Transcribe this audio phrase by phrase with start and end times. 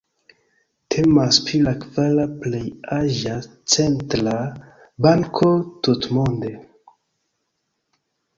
[0.93, 2.61] Temas pri la kvara plej
[3.01, 3.35] aĝa
[3.75, 4.35] centra
[5.09, 5.51] banko
[5.89, 6.53] tutmonde.